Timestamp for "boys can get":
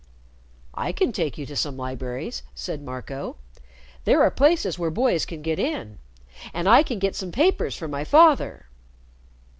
4.89-5.59